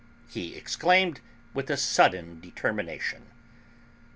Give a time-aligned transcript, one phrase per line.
[0.27, 1.21] he exclaimed,
[1.53, 3.27] with a sudden determination.